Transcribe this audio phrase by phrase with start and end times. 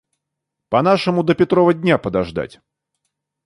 [0.69, 2.59] По нашему до Петрова дня подождать.